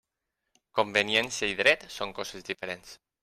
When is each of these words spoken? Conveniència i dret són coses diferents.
Conveniència 0.79 1.49
i 1.53 1.53
dret 1.61 1.87
són 1.99 2.17
coses 2.21 2.47
diferents. 2.51 2.99